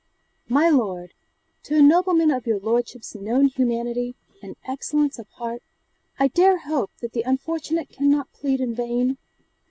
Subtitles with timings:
[0.49, 1.13] 'MY LORD,
[1.65, 5.61] To a nobleman of your lordship's known humanity and excellence of heart,
[6.17, 9.19] I dare hope that the unfortunate cannot plead in vain.